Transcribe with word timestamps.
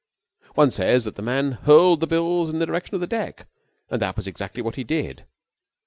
One 0.55 0.71
says 0.71 1.03
that 1.05 1.13
the 1.13 1.21
man 1.21 1.51
hurled 1.51 1.99
the 1.99 2.07
bills 2.07 2.49
in 2.49 2.57
the 2.57 2.65
direction 2.65 2.95
of 2.95 3.01
the 3.01 3.05
deck, 3.05 3.45
and 3.91 4.01
that 4.01 4.15
was 4.17 4.25
exactly 4.25 4.63
what 4.63 4.73
he 4.75 4.83
did. 4.83 5.27